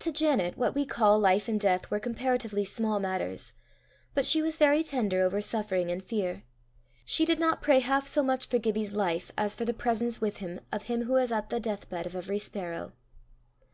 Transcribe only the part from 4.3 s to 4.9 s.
was very